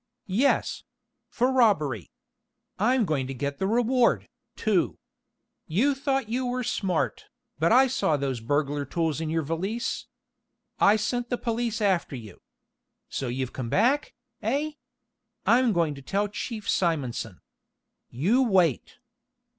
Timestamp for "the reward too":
3.59-4.97